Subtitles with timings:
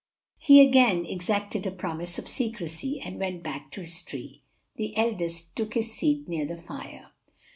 [0.39, 4.41] He again exacted a promise of secrecy and went back to his tree.
[4.77, 7.11] The eldest took his seat near the fire.